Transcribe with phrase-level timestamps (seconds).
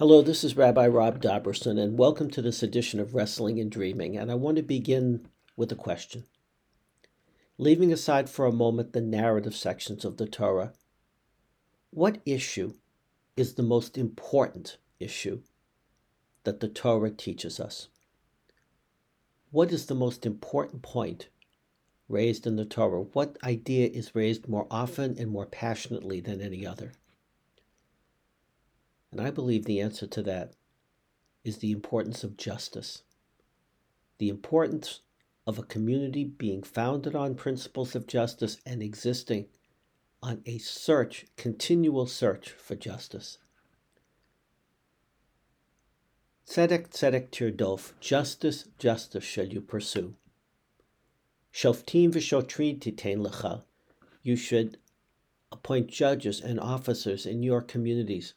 [0.00, 4.16] Hello, this is Rabbi Rob Dobrusin, and welcome to this edition of Wrestling and Dreaming.
[4.16, 6.24] And I want to begin with a question.
[7.58, 10.72] Leaving aside for a moment the narrative sections of the Torah,
[11.90, 12.72] what issue
[13.36, 15.42] is the most important issue
[16.44, 17.88] that the Torah teaches us?
[19.50, 21.28] What is the most important point
[22.08, 23.02] raised in the Torah?
[23.02, 26.92] What idea is raised more often and more passionately than any other?
[29.12, 30.54] And I believe the answer to that
[31.42, 33.02] is the importance of justice,
[34.18, 35.00] the importance
[35.46, 39.48] of a community being founded on principles of justice and existing
[40.22, 43.38] on a search, continual search for justice.
[46.46, 50.14] Tzedek, tzedek tirdof, justice, justice shall you pursue.
[51.52, 53.62] Shoftim v'shotrim titain lecha,
[54.22, 54.78] you should
[55.50, 58.34] appoint judges and officers in your communities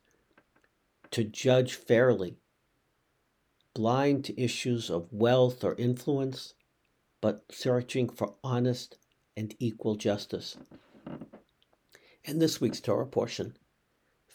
[1.13, 2.39] to judge fairly,
[3.75, 6.55] blind to issues of wealth or influence,
[7.21, 8.97] but searching for honest
[9.37, 10.57] and equal justice.
[12.23, 13.55] In this week's Torah portion,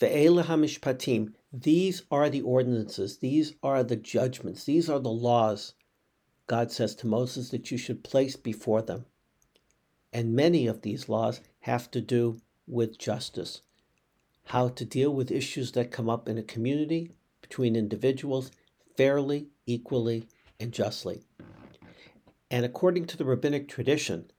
[0.00, 5.74] Ve'ele hamishpatim, these are the ordinances, these are the judgments, these are the laws
[6.46, 9.04] God says to Moses that you should place before them.
[10.12, 13.62] And many of these laws have to do with justice
[14.48, 17.10] how to deal with issues that come up in a community
[17.42, 18.50] between individuals
[18.96, 20.26] fairly, equally,
[20.58, 21.22] and justly.
[22.50, 24.30] And according to the rabbinic tradition,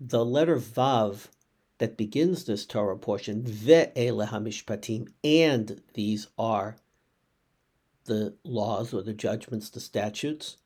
[0.00, 1.28] the letter Vav
[1.78, 6.76] that begins this Torah portion, Ve'ele HaMishpatim, and these are
[8.06, 10.56] the laws or the judgments, the statutes,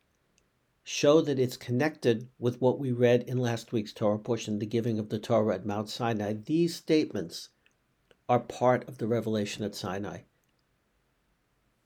[0.85, 4.99] show that it's connected with what we read in last week's Torah portion, the giving
[4.99, 6.33] of the Torah at Mount Sinai.
[6.33, 7.51] These statements
[8.29, 10.21] are part of the revelation at Sinai.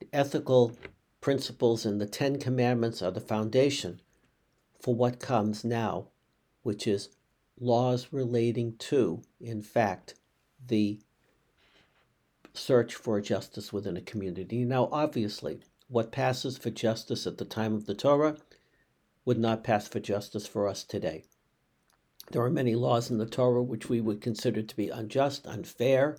[0.00, 0.77] The ethical
[1.20, 4.00] principles in the Ten Commandments are the foundation
[4.80, 6.08] for what comes now,
[6.62, 7.10] which is
[7.59, 10.14] laws relating to, in fact,
[10.66, 11.00] the
[12.54, 14.64] search for justice within a community.
[14.64, 18.37] Now, obviously, what passes for justice at the time of the Torah
[19.26, 21.25] would not pass for justice for us today.
[22.31, 26.16] There are many laws in the Torah which we would consider to be unjust, unfair,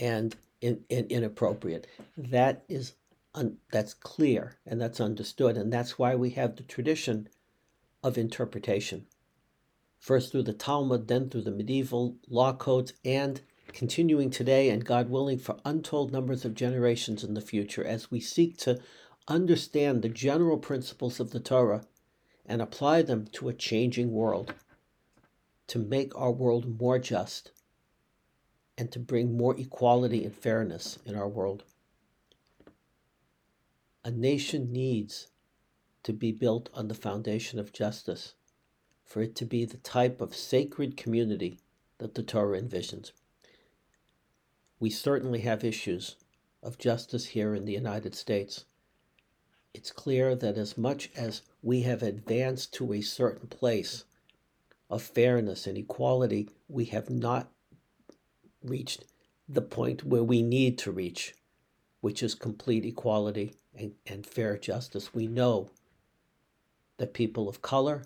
[0.00, 1.86] and in, in, inappropriate.
[2.16, 2.94] That is
[3.34, 7.28] un, that's clear and that's understood, and that's why we have the tradition
[8.02, 9.06] of interpretation.
[9.98, 15.10] First through the Talmud, then through the medieval law codes, and continuing today, and God
[15.10, 18.80] willing, for untold numbers of generations in the future, as we seek to
[19.28, 21.84] understand the general principles of the Torah
[22.46, 24.54] and apply them to a changing world,
[25.68, 27.52] to make our world more just
[28.76, 31.64] and to bring more equality and fairness in our world.
[34.04, 35.28] A nation needs
[36.02, 38.34] to be built on the foundation of justice
[39.04, 41.58] for it to be the type of sacred community
[41.98, 43.12] that the Torah envisions.
[44.78, 46.16] We certainly have issues
[46.62, 48.64] of justice here in the United States.
[49.74, 54.04] It's clear that as much as we have advanced to a certain place
[54.88, 57.50] of fairness and equality, we have not
[58.62, 59.04] reached
[59.48, 61.34] the point where we need to reach,
[62.00, 65.14] which is complete equality and, and fair justice.
[65.14, 65.70] We know
[66.98, 68.04] that people of color,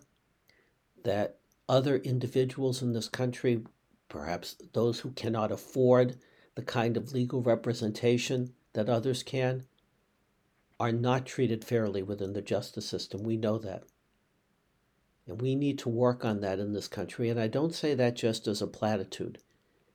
[1.03, 1.39] that
[1.69, 3.65] other individuals in this country,
[4.09, 6.17] perhaps those who cannot afford
[6.55, 9.65] the kind of legal representation that others can,
[10.79, 13.23] are not treated fairly within the justice system.
[13.23, 13.85] We know that.
[15.27, 17.29] And we need to work on that in this country.
[17.31, 19.39] And I don't say that just as a platitude.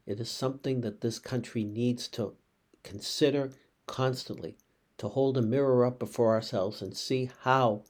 [0.09, 2.35] It is something that this country needs to
[2.81, 3.51] consider
[3.85, 4.57] constantly,
[4.97, 7.83] to hold a mirror up before ourselves and see how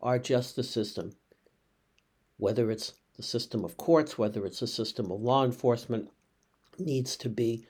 [0.00, 1.16] our justice system,
[2.36, 6.12] whether it's the system of courts, whether it's the system of law enforcement,
[6.78, 7.66] needs to be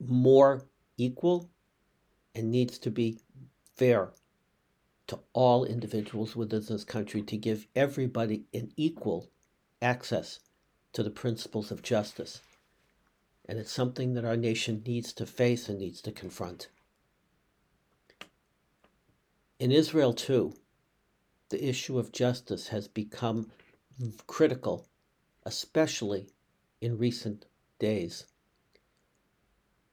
[0.00, 0.64] more
[0.96, 1.50] equal
[2.34, 3.18] and needs to be
[3.74, 4.14] fair
[5.08, 9.28] to all individuals within this country to give everybody an equal
[9.82, 10.40] access
[10.94, 12.40] to the principles of justice
[13.48, 16.68] and it's something that our nation needs to face and needs to confront.
[19.58, 20.54] In Israel, too,
[21.48, 23.50] the issue of justice has become
[24.26, 24.88] critical,
[25.44, 26.28] especially
[26.80, 27.46] in recent
[27.78, 28.26] days.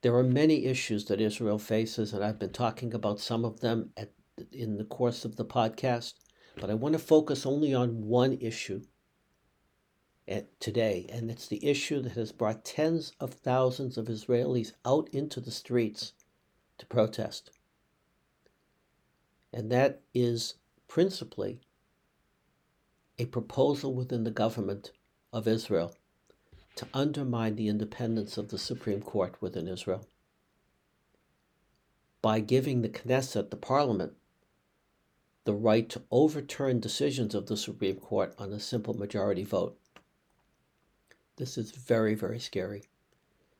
[0.01, 3.91] There are many issues that Israel faces, and I've been talking about some of them
[3.95, 4.11] at,
[4.51, 6.15] in the course of the podcast,
[6.57, 8.81] but I want to focus only on one issue
[10.59, 15.39] today, and it's the issue that has brought tens of thousands of Israelis out into
[15.39, 16.13] the streets
[16.77, 17.51] to protest.
[19.51, 20.55] And that is
[20.87, 21.59] principally
[23.19, 24.91] a proposal within the government
[25.31, 25.95] of Israel
[26.75, 30.07] to undermine the independence of the Supreme Court within Israel
[32.21, 34.13] by giving the Knesset, the parliament,
[35.43, 39.77] the right to overturn decisions of the Supreme Court on a simple majority vote.
[41.37, 42.83] This is very, very scary.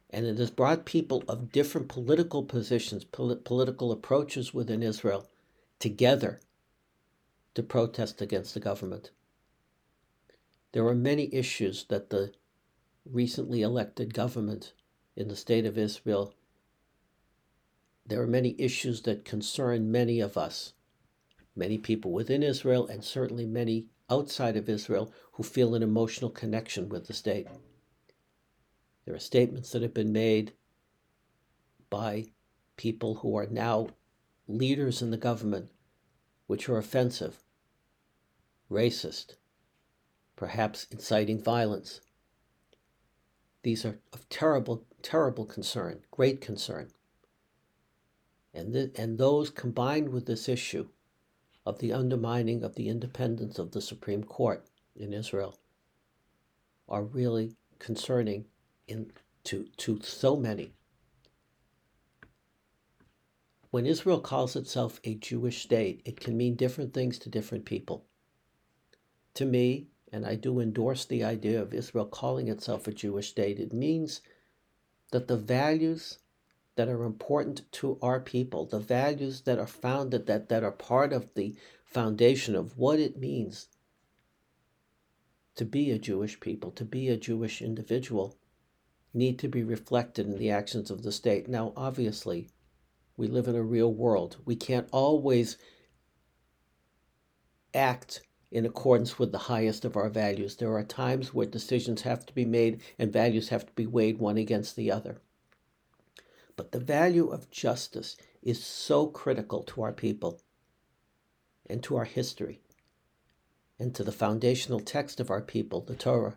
[0.10, 5.28] And it has brought people of different political positions, pol- political approaches within Israel
[5.80, 6.40] together
[7.56, 9.12] to protest against the government.
[10.72, 12.34] There are many issues that the
[13.06, 14.74] recently elected government
[15.16, 16.34] in the state of Israel
[18.06, 20.74] there are many issues that concern many of us,
[21.56, 26.90] many people within Israel, and certainly many outside of Israel who feel an emotional connection
[26.90, 27.48] with the state.
[29.06, 30.54] There are statements that have been made
[31.90, 32.26] by
[32.78, 33.90] people who are now
[34.48, 35.70] leaders in the government
[36.48, 37.44] which are offensive,
[38.70, 39.36] racist,
[40.36, 42.02] perhaps inciting violence.
[43.64, 46.92] These are of terrible, terrible concern, great concern.
[48.54, 50.90] And, th- and those combined with this issue
[51.66, 54.66] of the undermining of the independence of the Supreme Court
[54.96, 55.58] in Israel
[56.90, 58.46] are really concerning
[58.88, 59.12] in,
[59.46, 60.74] to, to so many.
[63.72, 68.06] When Israel calls itself a Jewish state, it can mean different things to different people.
[69.36, 73.60] To me, and I do endorse the idea of Israel calling itself a Jewish state,
[73.60, 74.22] it means
[75.12, 76.20] that the values
[76.76, 81.14] that are important to our people, the values that are founded, that, that are part
[81.14, 81.56] of the
[81.86, 83.68] foundation of what it means
[85.56, 88.36] to be a Jewish people, to be a Jewish individual,
[89.14, 91.48] need to be reflected in the actions of the state.
[91.48, 92.50] Now, obviously,
[93.16, 94.38] we live in a real world.
[94.44, 95.58] We can't always
[97.76, 98.22] act
[98.52, 100.56] in accordance with the highest of our values.
[100.56, 104.18] There are times where decisions have to be made and values have to be weighed
[104.18, 105.22] one against the other.
[106.56, 110.42] But the value of justice is so critical to our people
[111.66, 112.62] and to our history
[113.80, 116.36] and to the foundational text of our people, the Torah,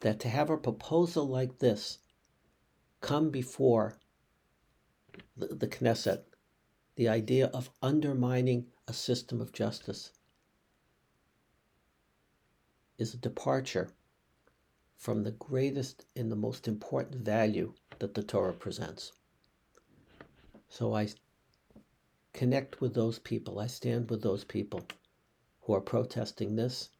[0.00, 1.98] that to have a proposal like this
[3.00, 3.98] come before
[5.36, 6.22] the, the Knesset,
[6.96, 10.12] the idea of undermining a system of justice,
[12.98, 13.90] is a departure
[15.00, 19.12] from the greatest and the most important value that the Torah presents.
[20.68, 21.08] So I
[22.34, 24.86] connect with those people, I stand with those people
[25.62, 26.90] who are protesting this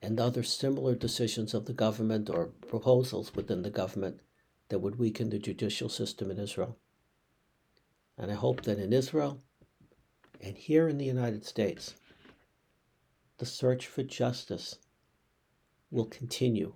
[0.00, 4.20] and other similar decisions of the government or proposals within the government
[4.70, 6.78] that would weaken the judicial system in Israel.
[8.16, 9.38] And I hope that in Israel
[10.40, 11.94] and here in the United States,
[13.36, 14.78] the search for justice
[15.90, 16.74] will continue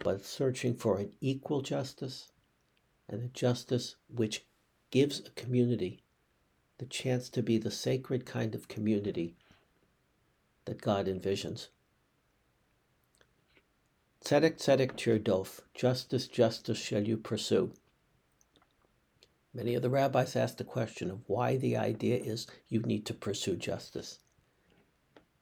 [0.00, 2.32] but searching for an equal justice
[3.08, 4.46] and a justice which
[4.90, 6.00] gives a community
[6.78, 9.36] the chance to be the sacred kind of community
[10.64, 11.68] that God envisions.
[14.24, 17.72] Tzedek, tzedek, tirdof, justice, justice shall you pursue.
[19.52, 23.14] Many of the rabbis ask the question of why the idea is you need to
[23.14, 24.18] pursue justice.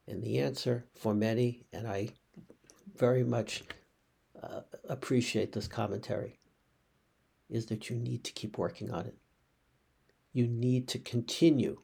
[0.07, 2.11] And the answer for many, and I
[2.97, 3.63] very much
[4.43, 6.39] uh, appreciate this commentary
[7.49, 9.17] is that you need to keep working on it.
[10.33, 11.81] You need to continue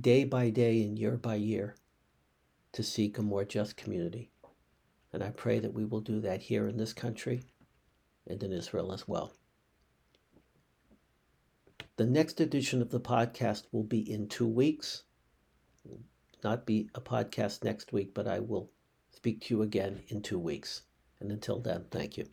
[0.00, 1.76] day by day and year by year
[2.72, 4.30] to seek a more just community.
[5.12, 7.42] And I pray that we will do that here in this country
[8.26, 9.32] and in Israel as well.
[11.96, 15.04] The next edition of the podcast will be in two weeks.
[16.44, 18.70] Not be a podcast next week, but I will
[19.10, 20.82] speak to you again in two weeks.
[21.20, 22.26] And until then, thank you.